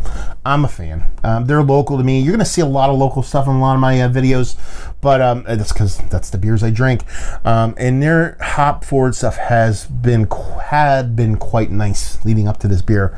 I'm 0.47 0.65
a 0.65 0.69
fan. 0.69 1.05
Um, 1.23 1.47
they're 1.47 1.63
local 1.63 1.99
to 1.99 2.05
me. 2.05 2.21
You're 2.21 2.33
going 2.33 2.45
to 2.45 2.51
see 2.51 2.63
a 2.63 2.67
lot 2.67 2.89
of 2.89 2.99
local 2.99 3.23
stuff 3.23 3.47
in 3.47 3.53
a 3.55 3.61
lot 3.61 3.75
of 3.75 3.81
my 3.81 4.01
uh, 4.01 4.09
videos, 4.09 4.57
but 5.03 5.21
um, 5.21 5.45
that's 5.45 5.73
because 5.73 5.99
that's 6.09 6.31
the 6.31 6.39
beers 6.39 6.63
I 6.63 6.71
drink. 6.71 7.05
Um, 7.45 7.75
and 7.77 8.03
their 8.03 8.39
hop 8.41 8.85
forward 8.85 9.15
stuff 9.15 9.37
has 9.37 9.85
been 9.87 10.27
had 10.65 11.15
been 11.15 11.37
quite 11.37 11.71
nice 11.71 12.25
leading 12.25 12.49
up 12.49 12.59
to 12.61 12.69
this 12.69 12.81
beer. 12.81 13.17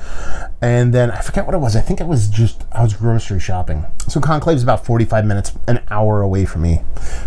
And 0.61 0.93
then 0.93 1.11
I 1.13 1.21
forget 1.21 1.47
what 1.47 1.55
it 1.55 1.59
was. 1.59 1.77
I 1.77 1.81
think 1.81 2.01
it 2.01 2.07
was 2.09 2.29
just 2.29 2.65
I 2.73 2.83
was 2.83 2.93
grocery 2.93 3.41
shopping. 3.41 3.87
So 4.09 4.21
Conclave 4.21 4.57
is 4.57 4.63
about 4.65 4.85
45 4.85 5.25
minutes, 5.25 5.53
an 5.69 5.83
hour 5.89 6.21
away 6.21 6.47
from 6.47 6.63
me. 6.63 6.81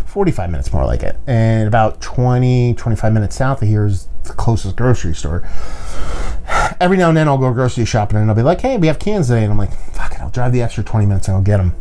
45 0.06 0.52
minutes 0.52 0.74
more 0.74 0.86
like 0.86 1.02
it, 1.02 1.18
and 1.28 1.68
about 1.68 2.02
20, 2.02 2.74
25 2.74 3.14
minutes 3.14 3.38
south 3.38 3.62
of 3.62 3.68
here 3.70 3.86
is 3.86 4.08
the 4.24 4.34
closest 4.34 4.76
grocery 4.76 5.16
store 5.16 5.48
every 6.80 6.98
now 6.98 7.10
and 7.10 7.18
then 7.18 7.28
I'll 7.28 7.38
go 7.38 7.52
grocery 7.54 7.86
shopping 7.86 8.18
and 8.18 8.30
I'll 8.30 8.36
be 8.36 8.42
like, 8.42 8.62
hey, 8.62 8.78
we 8.78 8.88
have 8.88 9.00
cans 9.00 9.28
today. 9.28 9.44
And 9.44 9.52
I'm 9.52 9.58
like, 9.58 9.74
fuck 9.94 10.14
it, 10.14 10.22
I'll 10.22 10.30
drive 10.30 10.52
the 10.52 10.62
extra 10.62 10.84
20 10.84 11.06
minutes 11.06 11.28
and 11.28 11.38
I'll 11.38 11.44
get 11.44 11.58
them. 11.58 11.76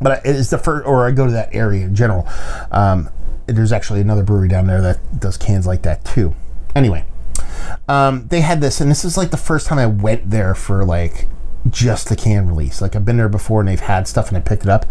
But 0.00 0.22
it's 0.24 0.50
the 0.50 0.58
first, 0.58 0.86
or 0.86 1.06
I 1.06 1.10
go 1.10 1.26
to 1.26 1.32
that 1.32 1.54
area 1.54 1.86
in 1.86 1.94
general. 1.94 2.28
Um, 2.70 3.08
there's 3.46 3.72
actually 3.72 4.00
another 4.00 4.22
brewery 4.22 4.48
down 4.48 4.66
there 4.66 4.80
that 4.82 5.20
does 5.20 5.36
cans 5.36 5.66
like 5.66 5.82
that 5.82 6.04
too. 6.04 6.34
Anyway, 6.74 7.04
um, 7.88 8.26
they 8.28 8.42
had 8.42 8.60
this, 8.60 8.80
and 8.80 8.90
this 8.90 9.04
is 9.04 9.16
like 9.16 9.30
the 9.30 9.36
first 9.36 9.66
time 9.66 9.78
I 9.78 9.86
went 9.86 10.30
there 10.30 10.54
for 10.54 10.84
like 10.84 11.28
just 11.70 12.08
the 12.08 12.16
can 12.16 12.46
release. 12.48 12.80
Like 12.80 12.94
I've 12.94 13.04
been 13.04 13.16
there 13.16 13.28
before 13.28 13.60
and 13.60 13.68
they've 13.68 13.80
had 13.80 14.06
stuff 14.06 14.28
and 14.28 14.36
I 14.36 14.40
picked 14.40 14.64
it 14.64 14.68
up. 14.68 14.86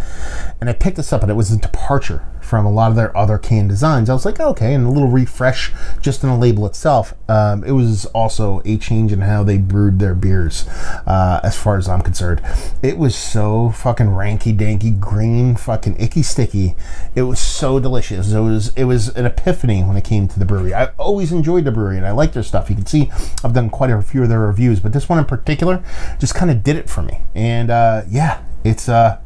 And 0.59 0.69
I 0.69 0.73
picked 0.73 0.97
this 0.97 1.13
up 1.13 1.21
and 1.21 1.31
it 1.31 1.35
was 1.35 1.51
a 1.51 1.57
departure 1.57 2.25
from 2.45 2.65
a 2.65 2.71
lot 2.71 2.89
of 2.89 2.95
their 2.95 3.15
other 3.17 3.37
can 3.37 3.67
designs. 3.67 4.09
I 4.09 4.13
was 4.13 4.25
like, 4.25 4.39
okay, 4.39 4.73
and 4.73 4.85
a 4.85 4.89
little 4.89 5.09
refresh 5.09 5.71
just 6.01 6.23
in 6.23 6.29
the 6.29 6.37
label 6.37 6.65
itself. 6.65 7.13
Um, 7.29 7.63
it 7.63 7.71
was 7.71 8.05
also 8.07 8.61
a 8.65 8.77
change 8.77 9.11
in 9.11 9.21
how 9.21 9.43
they 9.43 9.57
brewed 9.57 9.99
their 9.99 10.13
beers, 10.13 10.67
uh, 11.07 11.39
as 11.43 11.57
far 11.57 11.77
as 11.77 11.89
I'm 11.89 12.01
concerned. 12.01 12.41
It 12.81 12.97
was 12.97 13.15
so 13.15 13.71
fucking 13.71 14.07
ranky 14.07 14.55
danky, 14.55 14.97
green, 14.97 15.55
fucking 15.55 15.99
icky 15.99 16.23
sticky. 16.23 16.75
It 17.15 17.23
was 17.23 17.39
so 17.39 17.79
delicious. 17.79 18.31
It 18.31 18.39
was 18.39 18.71
it 18.75 18.83
was 18.85 19.09
an 19.09 19.25
epiphany 19.25 19.81
when 19.83 19.97
it 19.97 20.03
came 20.03 20.27
to 20.27 20.39
the 20.39 20.45
brewery. 20.45 20.73
I 20.73 20.85
always 20.97 21.31
enjoyed 21.31 21.65
the 21.65 21.71
brewery 21.71 21.97
and 21.97 22.05
I 22.05 22.11
like 22.11 22.33
their 22.33 22.43
stuff. 22.43 22.69
You 22.69 22.75
can 22.75 22.85
see 22.85 23.11
I've 23.43 23.53
done 23.53 23.69
quite 23.69 23.89
a 23.89 24.01
few 24.01 24.23
of 24.23 24.29
their 24.29 24.39
reviews, 24.39 24.79
but 24.79 24.93
this 24.93 25.09
one 25.09 25.19
in 25.19 25.25
particular 25.25 25.83
just 26.19 26.35
kind 26.35 26.51
of 26.51 26.63
did 26.63 26.75
it 26.75 26.89
for 26.89 27.01
me. 27.01 27.21
And 27.33 27.69
uh, 27.69 28.03
yeah, 28.09 28.43
it's 28.63 28.89
uh, 28.89 29.19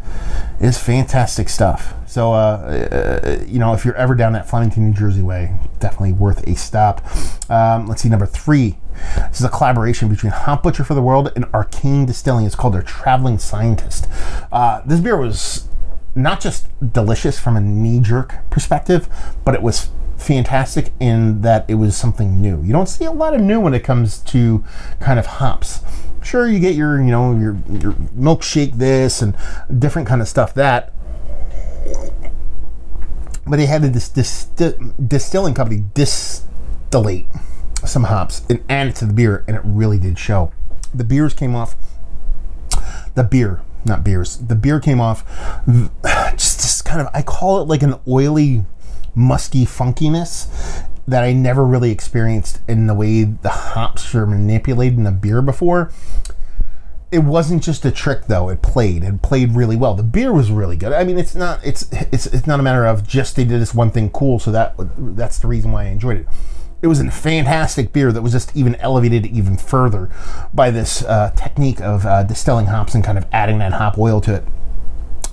it's 0.60 0.78
fantastic 0.78 1.50
stuff. 1.50 1.94
So, 2.06 2.34
uh, 2.34 2.38
uh, 2.38 3.44
you 3.46 3.60
know, 3.60 3.74
if 3.74 3.86
you're 3.86 3.96
ever 3.96 4.16
down 4.16 4.34
that 4.34 4.50
Flemington, 4.50 4.88
New 4.88 4.94
Jersey 4.94 5.22
way, 5.22 5.54
definitely 5.80 6.14
worth 6.14 6.46
a 6.48 6.56
stop. 6.56 7.02
Um, 7.50 7.88
let's 7.88 8.02
see, 8.02 8.10
number 8.10 8.26
three. 8.26 8.78
This 9.30 9.40
is 9.40 9.46
a 9.46 9.50
collaboration 9.50 10.10
between 10.10 10.32
Hop 10.32 10.64
Butcher 10.64 10.84
for 10.84 10.94
the 10.94 11.02
World 11.02 11.32
and 11.36 11.46
Arcane 11.54 12.06
Distilling. 12.06 12.46
It's 12.46 12.56
called 12.56 12.74
their 12.74 12.82
Traveling 12.82 13.38
Scientist. 13.38 14.08
Uh, 14.52 14.82
this 14.86 15.00
beer 15.00 15.18
was 15.18 15.70
not 16.16 16.42
just 16.42 16.68
delicious 16.94 17.40
from 17.40 17.56
a 17.56 17.62
knee 17.62 18.00
jerk 18.00 18.36
perspective, 18.50 19.08
but 19.46 19.56
it 19.56 19.62
was 19.62 19.90
fantastic 20.18 20.92
in 21.00 21.42
that 21.42 21.66
it 21.70 21.76
was 21.76 21.96
something 21.96 22.42
new. 22.42 22.62
You 22.62 22.74
don't 22.74 22.90
see 22.90 23.06
a 23.06 23.12
lot 23.12 23.34
of 23.34 23.42
new 23.42 23.60
when 23.60 23.74
it 23.74 23.84
comes 23.84 24.20
to 24.20 24.64
kind 25.00 25.18
of 25.18 25.26
hops. 25.26 25.80
Sure, 26.24 26.48
you 26.48 26.60
get 26.60 26.76
your, 26.76 27.00
you 27.00 27.12
know, 27.12 27.34
your 27.34 27.58
your 27.70 27.94
milkshake 28.16 28.74
this 28.74 29.22
and 29.22 29.36
different 29.78 30.08
kind 30.08 30.22
of 30.22 30.28
stuff 30.28 30.54
that 30.54 30.94
but 33.50 33.58
they 33.58 33.66
had 33.66 33.82
this 33.82 34.10
distilling 34.10 35.54
company 35.56 35.84
distillate 35.96 37.26
some 37.84 38.04
hops 38.04 38.44
and 38.48 38.64
add 38.70 38.88
it 38.88 38.96
to 38.98 39.06
the 39.06 39.14
beer, 39.14 39.44
and 39.48 39.58
it 39.58 39.62
really 39.66 39.98
did 39.98 40.20
show. 40.20 40.52
The 40.94 41.04
beers 41.04 41.34
came 41.34 41.56
off. 41.56 41.76
The 43.16 43.24
beer, 43.24 43.62
not 43.86 44.04
beers. 44.04 44.38
The 44.38 44.56
beer 44.56 44.80
came 44.80 45.02
off 45.02 45.26
just 46.32 46.58
this 46.60 46.82
kind 46.84 47.02
of. 47.02 47.08
I 47.14 47.24
call 47.24 47.62
it 47.62 47.68
like 47.68 47.82
an 47.82 47.96
oily, 48.08 48.66
musky 49.16 49.66
funkiness 49.66 50.86
that 51.10 51.24
I 51.24 51.34
never 51.34 51.66
really 51.66 51.92
experienced 51.92 52.60
in 52.68 52.88
the 52.88 52.94
way 52.94 53.24
the 53.24 53.50
hops 53.50 54.14
are 54.14 54.26
manipulated 54.26 54.98
in 54.98 55.08
a 55.08 55.12
beer 55.12 55.42
before. 55.42 55.92
It 57.12 57.20
wasn't 57.20 57.64
just 57.64 57.84
a 57.86 57.92
trick 57.92 58.28
though. 58.28 58.50
It 58.50 58.62
played. 58.62 59.04
It 59.04 59.22
played 59.24 59.56
really 59.56 59.76
well. 59.76 59.96
The 59.96 60.04
beer 60.04 60.32
was 60.32 60.52
really 60.52 60.78
good. 60.78 60.94
I 60.94 61.04
mean 61.04 61.18
it's 61.18 61.34
not 61.34 61.66
it's 61.66 61.90
it's 61.92 62.28
it's 62.28 62.46
not 62.46 62.60
a 62.60 62.64
matter 62.64 62.86
of 62.86 63.08
just 63.08 63.36
they 63.36 63.46
did 63.46 63.60
this 63.60 63.74
one 63.74 63.90
thing 63.90 64.12
cool 64.12 64.38
so 64.38 64.52
that 64.52 64.76
that's 64.98 65.40
the 65.40 65.48
reason 65.48 65.72
why 65.72 65.86
i 65.86 65.88
enjoyed 65.88 66.18
it. 66.18 66.28
It 66.82 66.88
was 66.88 67.00
a 67.02 67.12
fantastic 67.12 67.92
beer 67.92 68.12
that 68.12 68.22
was 68.22 68.32
just 68.32 68.56
even 68.56 68.76
elevated 68.76 69.26
even 69.26 69.58
further 69.58 70.10
by 70.54 70.72
this 70.72 71.04
uh, 71.04 71.32
technique 71.36 71.82
of 71.82 72.06
uh, 72.06 72.24
distilling 72.24 72.68
hops 72.68 72.96
and 72.96 73.04
kind 73.04 73.18
of 73.18 73.26
adding 73.34 73.58
that 73.58 73.74
hop 73.74 73.98
oil 73.98 74.22
to 74.22 74.36
it 74.36 74.46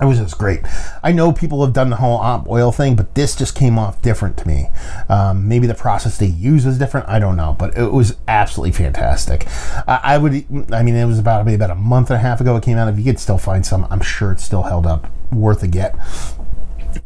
it 0.00 0.05
was 0.05 0.19
just 0.19 0.37
great. 0.37 0.61
I 1.03 1.12
know 1.12 1.33
people 1.33 1.65
have 1.65 1.73
done 1.73 1.88
the 1.88 1.97
whole 1.97 2.19
op 2.19 2.47
oil 2.49 2.71
thing, 2.71 2.97
but 2.97 3.15
this 3.15 3.35
just 3.35 3.55
came 3.55 3.79
off 3.79 4.03
different 4.03 4.37
to 4.38 4.47
me. 4.47 4.69
Um, 5.09 5.49
maybe 5.49 5.67
the 5.67 5.75
process 5.75 6.19
they 6.19 6.26
use 6.26 6.67
is 6.67 6.79
different. 6.79 7.09
I 7.09 7.19
don't 7.19 7.37
know, 7.37 7.57
but 7.59 7.76
it 7.79 7.93
was 7.93 8.17
absolutely 8.29 8.73
fantastic. 8.73 9.47
I, 9.88 10.00
I 10.03 10.19
would, 10.19 10.35
I 10.73 10.83
mean, 10.83 10.95
it 10.95 11.07
was 11.07 11.19
about 11.19 11.47
maybe 11.47 11.57
about 11.57 11.71
a 11.71 11.76
month 11.76 12.11
and 12.11 12.17
a 12.17 12.21
half 12.21 12.41
ago 12.41 12.57
it 12.57 12.62
came 12.62 12.76
out. 12.76 12.88
If 12.88 12.99
you 12.99 13.05
could 13.05 13.19
still 13.19 13.38
find 13.38 13.65
some, 13.65 13.87
I'm 13.91 14.03
sure 14.03 14.33
it's 14.33 14.45
still 14.45 14.65
held 14.65 14.87
up, 14.87 15.11
worth 15.33 15.62
a 15.62 15.69
get. 15.69 15.95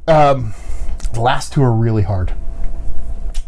Um, 0.09 0.54
the 1.12 1.20
last 1.20 1.52
two 1.52 1.62
are 1.62 1.73
really 1.73 2.02
hard. 2.02 2.32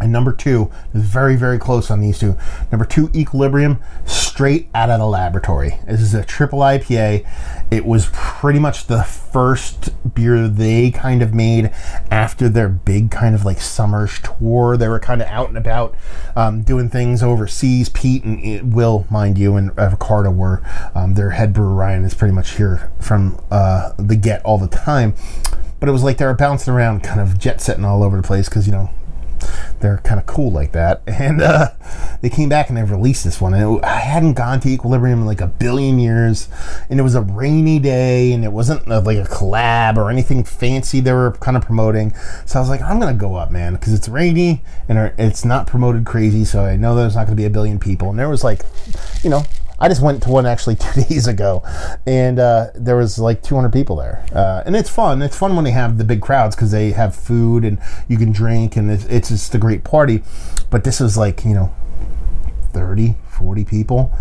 And 0.03 0.11
number 0.11 0.33
two 0.33 0.71
very, 0.93 1.37
very 1.37 1.59
close 1.59 1.91
on 1.91 2.01
these 2.01 2.19
two. 2.19 2.37
Number 2.73 2.85
two, 2.85 3.09
Equilibrium, 3.15 3.79
straight 4.05 4.69
out 4.75 4.91
of 4.91 4.99
the 4.99 5.07
laboratory. 5.07 5.79
This 5.87 6.01
is 6.01 6.13
a 6.13 6.25
triple 6.25 6.59
IPA. 6.59 7.25
It 7.71 7.87
was 7.87 8.11
pretty 8.13 8.59
much 8.59 8.87
the 8.87 9.05
first 9.05 9.91
beer 10.15 10.49
they 10.49 10.91
kind 10.91 11.23
of 11.23 11.35
made 11.35 11.73
after 12.11 12.49
their 12.49 12.69
big 12.69 13.13
kind 13.13 13.37
of 13.37 13.45
like 13.45 13.61
summer 13.61 14.09
tour. 14.09 14.77
They 14.77 14.89
were 14.89 14.99
kind 14.99 15.23
of 15.23 15.29
out 15.29 15.49
and 15.49 15.57
about 15.57 15.95
um, 16.35 16.63
doing 16.63 16.89
things 16.89 17.23
overseas. 17.23 17.89
Pete 17.89 18.25
and 18.25 18.75
Will, 18.75 19.07
mind 19.09 19.39
you, 19.39 19.55
and 19.55 19.71
Ricardo 19.79 20.33
were 20.33 20.63
um, 20.97 21.15
their 21.15 21.31
head 21.31 21.53
brewer. 21.53 21.73
Ryan 21.73 22.05
is 22.05 22.15
pretty 22.15 22.35
much 22.35 22.57
here 22.57 22.91
from 23.01 23.41
uh, 23.53 23.93
the 23.99 24.17
get 24.17 24.43
all 24.45 24.59
the 24.59 24.67
time. 24.67 25.15
But 25.79 25.89
it 25.89 25.93
was 25.93 26.03
like 26.03 26.19
they 26.19 26.25
were 26.25 26.35
bouncing 26.35 26.73
around, 26.73 27.03
kind 27.03 27.21
of 27.21 27.39
jet 27.39 27.61
setting 27.61 27.85
all 27.85 28.03
over 28.03 28.17
the 28.17 28.23
place 28.23 28.49
because, 28.49 28.67
you 28.67 28.73
know, 28.73 28.91
they're 29.81 29.99
kind 29.99 30.21
of 30.21 30.27
cool 30.27 30.51
like 30.51 30.73
that. 30.73 31.03
And 31.23 31.41
uh, 31.41 31.69
they 32.21 32.31
came 32.31 32.49
back 32.49 32.69
and 32.69 32.77
they 32.77 32.83
released 32.83 33.23
this 33.23 33.41
one. 33.41 33.55
And 33.55 33.79
it, 33.79 33.85
I 33.85 33.99
hadn't 33.99 34.33
gone 34.33 34.59
to 34.61 34.69
Equilibrium 34.69 35.21
in 35.21 35.27
like 35.27 35.41
a 35.41 35.47
billion 35.47 36.01
years. 36.01 36.49
And 36.91 36.99
it 36.99 37.05
was 37.05 37.15
a 37.15 37.21
rainy 37.21 37.79
day 37.79 38.33
and 38.33 38.45
it 38.45 38.51
wasn't 38.51 38.89
a, 38.89 38.99
like 38.99 39.19
a 39.19 39.23
collab 39.23 39.97
or 39.97 40.11
anything 40.11 40.43
fancy 40.43 40.99
they 40.99 41.13
were 41.13 41.33
kind 41.33 41.57
of 41.57 41.65
promoting. 41.65 42.13
So 42.45 42.59
I 42.59 42.61
was 42.61 42.69
like, 42.69 42.83
I'm 42.83 42.99
going 42.99 43.15
to 43.15 43.21
go 43.21 43.37
up, 43.37 43.53
man, 43.53 43.75
because 43.75 43.93
it's 43.93 44.09
rainy 44.09 44.63
and 44.89 45.13
it's 45.17 45.45
not 45.45 45.69
promoted 45.69 46.05
crazy. 46.07 46.45
So 46.45 46.65
I 46.65 46.75
know 46.75 46.97
there's 46.97 47.15
not 47.15 47.27
going 47.27 47.37
to 47.37 47.41
be 47.41 47.47
a 47.47 47.51
billion 47.51 47.79
people. 47.79 48.11
And 48.11 48.19
there 48.19 48.29
was 48.29 48.43
like, 48.43 48.63
you 49.23 49.31
know, 49.31 49.45
I 49.83 49.89
just 49.89 50.01
went 50.01 50.23
to 50.23 50.31
one 50.31 50.47
actually 50.47 50.77
two 50.77 51.03
days 51.03 51.27
ago, 51.27 51.65
and 52.07 52.39
uh, 52.39 52.69
there 52.77 52.97
was 52.97 53.19
like 53.19 53.43
200 53.43 53.73
people 53.73 53.97
there, 53.97 54.25
uh, 54.33 54.63
and 54.65 54.77
it's 54.77 54.89
fun. 54.89 55.21
It's 55.23 55.37
fun 55.37 55.57
when 55.57 55.65
they 55.65 55.73
have 55.73 55.99
the 55.99 56.05
big 56.05 56.23
crowds 56.23 56.55
because 56.55 56.71
they 56.71 56.93
have 56.93 57.17
food 57.17 57.65
and 57.65 57.81
you 58.07 58.17
can 58.17 58.31
drink, 58.31 58.77
and 58.77 58.91
it's, 58.93 59.05
it's 59.07 59.29
just 59.29 59.55
a 59.57 59.59
great 59.59 59.83
party. 59.83 60.23
But 60.71 60.85
this 60.85 61.01
was 61.01 61.19
like 61.19 61.45
you 61.45 61.55
know, 61.55 61.75
30, 62.73 63.17
40 63.29 63.65
people 63.65 64.13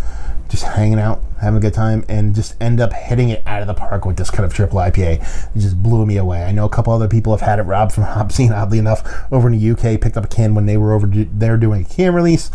just 0.52 0.64
hanging 0.64 1.00
out, 1.00 1.24
having 1.40 1.58
a 1.58 1.62
good 1.62 1.74
time, 1.74 2.04
and 2.10 2.36
just 2.36 2.62
end 2.62 2.82
up 2.82 2.92
hitting 2.92 3.30
it 3.30 3.42
out 3.48 3.62
of 3.62 3.68
the 3.68 3.74
park 3.74 4.04
with 4.06 4.18
this 4.18 4.30
kind 4.30 4.44
of 4.44 4.54
triple 4.54 4.80
IPA. 4.80 5.56
It 5.56 5.60
just 5.60 5.82
blew 5.82 6.06
me 6.06 6.18
away. 6.18 6.44
I 6.44 6.52
know 6.52 6.66
a 6.66 6.70
couple 6.70 6.92
other 6.92 7.08
people 7.08 7.32
have 7.32 7.40
had 7.40 7.58
it. 7.58 7.64
Rob 7.64 7.92
from 7.94 8.04
Hopzine, 8.04 8.52
oddly 8.52 8.78
enough, 8.78 9.02
over 9.32 9.48
in 9.48 9.58
the 9.58 9.72
UK, 9.72 10.00
picked 10.02 10.18
up 10.18 10.26
a 10.26 10.28
can 10.28 10.54
when 10.54 10.66
they 10.66 10.76
were 10.76 10.92
over 10.92 11.08
there 11.08 11.56
doing 11.56 11.86
a 11.86 11.86
can 11.86 12.14
release, 12.14 12.52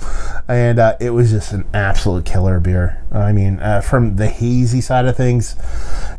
and 0.47 0.79
uh, 0.79 0.95
it 1.01 1.11
was 1.11 1.31
just 1.31 1.53
an 1.53 1.67
absolute 1.73 2.27
killer 2.27 2.61
beer. 2.61 3.03
I 3.11 3.33
mean, 3.33 3.59
uh, 3.61 3.81
from 3.81 4.17
the 4.17 4.29
hazy 4.29 4.83
side 4.83 5.07
of 5.07 5.17
things, 5.17 5.57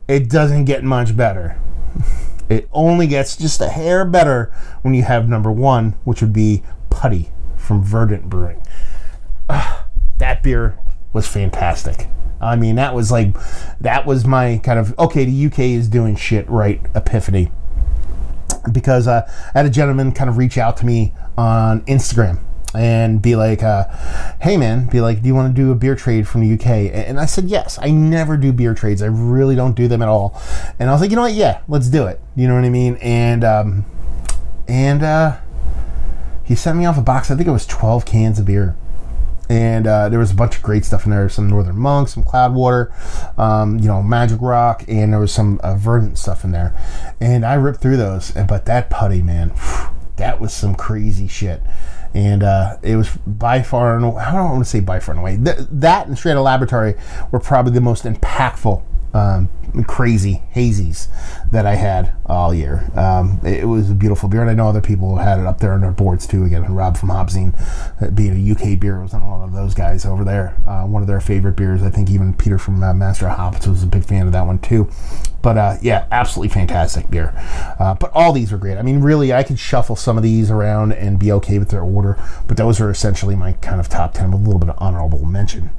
it 0.07 0.29
doesn't 0.29 0.65
get 0.65 0.84
much 0.84 1.15
better. 1.15 1.57
It 2.50 2.69
only 2.72 3.07
gets 3.07 3.36
just 3.36 3.60
a 3.60 3.67
hair 3.67 4.05
better 4.05 4.53
when 4.81 4.93
you 4.93 5.03
have 5.03 5.27
number 5.27 5.51
one, 5.51 5.96
which 6.05 6.22
would 6.22 6.31
be 6.31 6.63
Putty 6.89 7.29
from 7.57 7.84
Verdant 7.84 8.29
Brewing. 8.29 8.63
That 10.19 10.41
beer 10.41 10.79
was 11.18 11.28
fantastic. 11.28 12.08
I 12.40 12.56
mean, 12.56 12.76
that 12.76 12.94
was 12.94 13.12
like, 13.12 13.36
that 13.82 14.06
was 14.06 14.24
my 14.24 14.62
kind 14.64 14.78
of, 14.78 14.98
okay, 15.00 15.26
the 15.26 15.46
UK 15.48 15.60
is 15.60 15.90
doing 15.90 16.16
shit 16.16 16.48
right 16.48 16.80
epiphany. 16.94 17.52
Because 18.72 19.08
uh, 19.08 19.28
I 19.56 19.58
had 19.58 19.66
a 19.66 19.72
gentleman 19.72 20.12
kind 20.12 20.30
of 20.30 20.38
reach 20.38 20.60
out 20.60 20.78
to 20.78 20.86
me 20.86 21.14
on 21.36 21.82
Instagram 21.86 22.40
and 22.76 23.20
be 23.20 23.36
like, 23.36 23.64
uh, 23.64 23.86
hey 24.42 24.58
man, 24.58 24.86
be 24.86 25.02
like, 25.02 25.24
do 25.24 25.28
you 25.28 25.34
want 25.34 25.56
to 25.56 25.60
do 25.60 25.72
a 25.72 25.76
beer 25.76 25.96
trade 25.96 26.28
from 26.28 26.42
the 26.42 26.54
UK? 26.54 26.94
And 26.94 27.20
I 27.20 27.26
said, 27.26 27.46
yes. 27.46 27.80
I 27.82 27.90
never 27.90 28.38
do 28.38 28.54
beer 28.54 28.76
trades. 28.76 29.02
I 29.02 29.08
really 29.08 29.56
don't 29.56 29.76
do 29.76 29.88
them 29.88 30.04
at 30.04 30.08
all. 30.08 30.40
And 30.78 30.88
I 30.88 30.94
was 30.94 31.02
like, 31.02 31.10
you 31.10 31.16
know 31.16 31.24
what? 31.24 31.34
Yeah, 31.34 31.62
let's 31.68 31.88
do 31.88 32.06
it. 32.06 32.22
You 32.36 32.48
know 32.48 32.54
what 32.54 32.64
I 32.64 32.70
mean? 32.70 32.98
And, 32.98 33.44
um, 33.44 33.86
and, 34.68 35.02
uh, 35.02 35.38
he 36.44 36.54
sent 36.54 36.78
me 36.78 36.86
off 36.86 37.00
a 37.00 37.02
box. 37.02 37.32
I 37.32 37.36
think 37.36 37.48
it 37.48 37.52
was 37.52 37.66
12 37.66 38.06
cans 38.06 38.38
of 38.38 38.46
beer 38.46 38.76
and 39.50 39.88
uh, 39.88 40.10
there 40.10 40.20
was 40.20 40.32
a 40.32 40.36
bunch 40.36 40.58
of 40.58 40.62
great 40.62 40.86
stuff 40.86 41.06
in 41.06 41.12
there. 41.12 41.30
Some 41.30 41.50
Northern 41.50 41.77
Monk, 41.77 42.10
some 42.10 42.24
Cloudwater, 42.24 42.92
um, 43.39 43.80
you 43.80 43.88
know, 43.88 44.04
Magic 44.04 44.42
Rock, 44.42 44.84
and 44.88 45.13
there 45.13 45.20
was 45.20 45.32
some 45.32 45.60
uh, 45.63 45.75
Verdant 45.75 46.18
stuff 46.18 46.44
in 46.44 46.51
there. 46.51 46.74
And 47.20 47.46
I 47.46 47.54
ripped 47.56 47.82
through 47.82 47.98
those. 47.98 48.32
But 48.32 48.66
that 48.66 48.89
putty, 48.89 49.22
man, 49.22 49.54
that 50.18 50.42
was 50.42 50.54
some 50.54 50.75
crazy 50.75 51.27
shit. 51.27 51.62
And 52.13 52.44
uh, 52.44 52.77
it 52.82 52.96
was 52.96 53.10
by 53.27 53.62
far, 53.62 53.96
and 53.96 54.06
I 54.06 54.32
don't 54.32 54.51
want 54.51 54.63
to 54.63 54.70
say 54.70 54.80
by 54.80 55.00
far 55.00 55.13
and 55.13 55.22
away. 55.22 55.38
Th- 55.38 55.68
that 55.70 56.08
and 56.08 56.18
Straight 56.18 56.36
Laboratory 56.36 56.96
were 57.32 57.39
probably 57.39 57.74
the 57.74 57.82
most 57.82 58.06
impactful 58.06 58.84
um, 59.18 59.50
crazy 59.88 60.44
hazies 60.56 61.08
that 61.52 61.66
I 61.66 61.76
had 61.76 62.14
all 62.26 62.54
year. 62.54 62.90
Um, 62.96 63.40
it, 63.44 63.66
was 63.66 63.90
a 63.90 63.96
beautiful 63.96 64.30
beer, 64.30 64.42
and 64.42 64.50
I 64.50 64.54
know 64.54 64.68
other 64.68 64.82
people 64.82 65.18
had 65.18 65.40
it 65.40 65.46
up 65.46 65.60
there 65.60 65.74
on 65.74 65.82
their 65.82 65.92
boards 65.92 66.28
too. 66.28 66.44
Again, 66.44 66.64
Rob 66.74 66.98
from 66.98 67.10
Hopzine, 67.10 67.54
uh, 68.02 68.12
being 68.12 68.34
a 68.34 68.52
UK 68.52 68.80
beer, 68.80 69.02
was 69.02 69.14
on 69.14 69.22
a 69.22 69.30
lot 69.30 69.44
of 69.44 69.54
those 69.54 69.74
guys 69.74 70.06
over 70.06 70.24
there. 70.24 70.56
Uh, 70.68 70.86
one 70.86 71.02
of 71.02 71.08
their 71.08 71.20
favorite 71.20 71.56
beers. 71.56 71.82
I 71.82 71.90
think 71.90 72.10
even 72.10 72.34
Peter 72.34 72.60
from 72.60 72.84
uh, 72.84 72.94
Master 72.94 73.28
Hops 73.28 73.66
was 73.66 73.84
a 73.84 73.88
big 73.88 74.06
fan 74.06 74.28
of 74.28 74.34
that 74.34 74.46
one 74.46 74.60
too. 74.60 74.90
But 75.42 75.58
uh, 75.58 75.78
yeah, 75.82 76.08
absolutely 76.12 76.54
fantastic 76.54 77.10
beer. 77.10 77.34
Uh, 77.80 77.96
but 77.96 78.12
all 78.14 78.34
these 78.34 78.54
are 78.54 78.58
great. 78.58 78.78
I 78.78 78.82
mean, 78.82 79.00
really, 79.00 79.34
I 79.34 79.44
could 79.44 79.60
shuffle 79.60 79.96
some 79.96 80.18
of 80.18 80.24
these 80.24 80.52
around 80.52 80.94
and 80.94 81.18
be 81.18 81.32
okay 81.34 81.58
with 81.58 81.70
their 81.70 81.82
order, 81.82 82.18
but 82.48 82.58
those 82.58 82.80
are 82.82 82.90
essentially 82.90 83.36
my 83.36 83.54
kind 83.54 83.80
of 83.80 83.90
top 83.90 84.14
10 84.14 84.32
with 84.32 84.42
a 84.42 84.44
little 84.44 84.60
bit 84.60 84.70
of 84.70 84.76
honorable 84.80 85.26
mention 85.26 85.70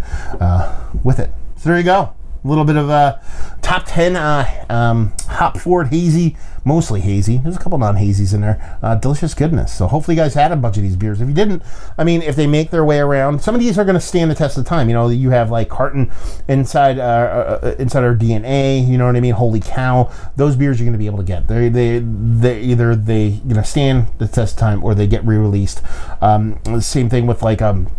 uh, 0.40 0.88
with 1.04 1.18
it. 1.18 1.30
So 1.56 1.68
there 1.68 1.78
you 1.78 1.84
go 1.84 2.14
a 2.42 2.48
little 2.48 2.64
bit 2.64 2.76
of 2.76 2.88
a 2.88 3.20
top 3.62 3.84
10 3.86 4.16
uh, 4.16 4.66
um, 4.68 5.12
hop 5.28 5.58
forward 5.58 5.88
hazy 5.88 6.36
mostly 6.68 7.00
hazy. 7.00 7.38
There's 7.38 7.56
a 7.56 7.58
couple 7.58 7.78
non-hazies 7.78 8.34
in 8.34 8.42
there. 8.42 8.78
Uh, 8.82 8.94
delicious 8.94 9.32
goodness. 9.32 9.74
So 9.74 9.86
hopefully 9.86 10.16
you 10.16 10.22
guys 10.22 10.34
had 10.34 10.52
a 10.52 10.56
bunch 10.56 10.76
of 10.76 10.82
these 10.82 10.96
beers. 10.96 11.20
If 11.20 11.26
you 11.26 11.34
didn't 11.34 11.62
i 11.96 12.04
mean 12.04 12.20
if 12.22 12.36
they 12.36 12.46
make 12.46 12.70
their 12.70 12.84
way 12.84 12.98
around 12.98 13.42
some 13.42 13.54
of 13.54 13.60
these 13.60 13.78
are 13.78 13.84
going 13.84 13.94
to 13.94 14.00
stand 14.00 14.30
the 14.30 14.34
test 14.34 14.58
of 14.58 14.66
time. 14.66 14.88
You 14.88 14.94
know 14.94 15.08
you 15.08 15.30
have 15.30 15.50
like 15.50 15.68
carton 15.68 16.12
inside 16.46 16.98
uh, 16.98 17.60
uh, 17.62 17.74
inside 17.78 18.04
our 18.04 18.14
dna 18.14 18.86
you 18.86 18.98
know 18.98 19.06
what 19.06 19.16
i 19.16 19.20
mean? 19.20 19.34
Holy 19.34 19.60
cow. 19.60 20.12
Those 20.36 20.56
beers 20.56 20.78
you're 20.78 20.84
going 20.84 20.92
to 20.92 20.98
be 20.98 21.06
able 21.06 21.18
to 21.18 21.24
get. 21.24 21.48
They 21.48 21.68
they 21.68 22.00
they 22.00 22.60
either 22.60 22.94
they 22.94 23.30
going 23.30 23.56
to 23.56 23.64
stand 23.64 24.08
the 24.18 24.28
test 24.28 24.54
of 24.54 24.58
time 24.58 24.84
or 24.84 24.94
they 24.94 25.06
get 25.06 25.24
re-released. 25.24 25.82
Um, 26.20 26.60
same 26.80 27.08
thing 27.08 27.26
with 27.26 27.42
like 27.42 27.62
um 27.62 27.90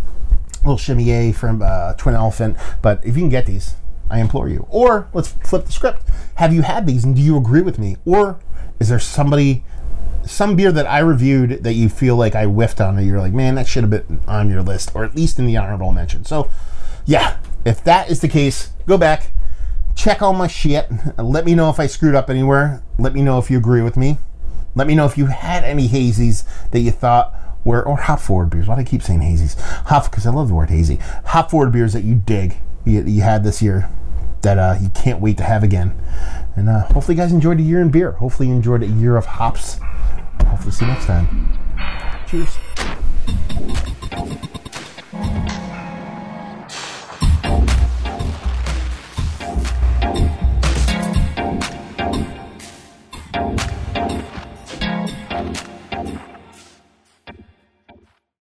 little 0.62 0.78
shimmy 0.78 1.32
from 1.32 1.62
uh, 1.64 1.94
twin 1.94 2.16
elephant. 2.16 2.58
But 2.82 3.04
if 3.06 3.16
you 3.16 3.24
can 3.24 3.30
get 3.30 3.46
these 3.46 3.76
I 4.10 4.20
implore 4.20 4.50
you. 4.50 4.66
Or 4.70 5.08
let's 5.14 5.30
flip 5.30 5.66
the 5.66 5.72
script. 5.72 6.02
Have 6.36 6.54
you 6.54 6.64
had 6.64 6.88
these 6.88 7.04
and 7.04 7.16
do 7.16 7.22
you 7.22 7.38
agree 7.38 7.62
with 7.62 7.78
me? 7.78 7.98
Or 8.06 8.40
is 8.80 8.90
there 8.90 9.00
somebody, 9.00 9.64
some 10.26 10.56
beer 10.56 10.72
that 10.72 10.88
I 10.88 11.00
reviewed 11.00 11.64
that 11.64 11.74
you 11.74 11.90
feel 11.90 12.16
like 12.16 12.36
I 12.36 12.46
whiffed 12.46 12.82
on 12.82 12.98
and 12.98 13.06
you're 13.06 13.20
like, 13.20 13.34
man, 13.34 13.56
that 13.56 13.68
should 13.68 13.84
have 13.84 13.90
been 13.90 14.22
on 14.28 14.50
your 14.50 14.62
list 14.62 14.92
or 14.96 15.04
at 15.04 15.16
least 15.16 15.38
in 15.38 15.46
the 15.46 15.58
honorable 15.58 15.92
mention? 15.92 16.26
So, 16.26 16.50
yeah, 17.06 17.38
if 17.66 17.84
that 17.84 18.10
is 18.10 18.22
the 18.22 18.28
case, 18.28 18.72
go 18.88 18.98
back, 18.98 19.32
check 19.96 20.22
all 20.22 20.34
my 20.34 20.48
shit. 20.48 20.90
Let 21.18 21.46
me 21.46 21.56
know 21.56 21.70
if 21.70 21.80
I 21.80 21.88
screwed 21.88 22.16
up 22.16 22.30
anywhere. 22.30 22.82
Let 22.98 23.14
me 23.14 23.22
know 23.22 23.38
if 23.38 23.52
you 23.52 23.58
agree 23.58 23.82
with 23.82 23.98
me. 23.98 24.18
Let 24.76 24.88
me 24.88 24.96
know 24.96 25.06
if 25.06 25.18
you 25.18 25.28
had 25.28 25.64
any 25.64 25.88
hazies 25.88 26.46
that 26.72 26.80
you 26.80 26.92
thought 26.92 27.34
were, 27.66 27.86
or 27.86 27.98
hop 27.98 28.22
forward 28.22 28.50
beers. 28.50 28.68
Why 28.68 28.76
do 28.76 28.82
I 28.82 28.86
keep 28.86 29.04
saying 29.04 29.20
hazies? 29.20 29.60
Hop, 29.88 30.06
because 30.06 30.26
I 30.26 30.32
love 30.32 30.48
the 30.48 30.54
word 30.54 30.70
hazy. 30.70 31.00
Hop 31.26 31.52
forward 31.52 31.74
beers 31.74 31.94
that 31.94 32.04
you 32.04 32.16
dig, 32.16 32.58
you, 32.86 33.04
you 33.04 33.22
had 33.24 33.44
this 33.44 33.62
year 33.62 33.90
that 34.42 34.58
uh, 34.58 34.76
you 34.82 34.90
can't 34.90 35.20
wait 35.20 35.38
to 35.38 35.44
have 35.44 35.64
again. 35.64 35.94
And 36.56 36.70
uh, 36.70 36.86
hopefully, 36.86 37.16
you 37.16 37.22
guys 37.22 37.32
enjoyed 37.32 37.60
a 37.60 37.64
year 37.64 37.82
in 37.82 37.90
beer. 37.90 38.14
Hopefully, 38.14 38.50
you 38.50 38.56
enjoyed 38.56 38.84
a 38.84 38.88
year 38.88 39.18
of 39.18 39.26
hops. 39.26 39.80
Hopefully, 40.48 40.72
see 40.72 40.86
you 40.86 40.92
next 40.92 41.06
time. 41.06 41.59